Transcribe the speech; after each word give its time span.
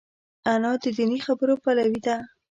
انا 0.51 0.71
د 0.83 0.85
دیني 0.97 1.19
خبرو 1.25 1.53
پلوي 1.63 1.99
ده 2.05 2.15